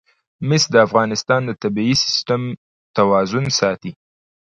[0.47, 2.41] مس د افغانستان د طبعي سیسټم
[2.97, 3.91] توازن ساتي.